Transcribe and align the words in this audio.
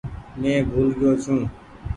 مين 0.39 0.57
ڀول 0.71 0.89
گئيو 0.99 1.11
ڇون۔ 1.23 1.41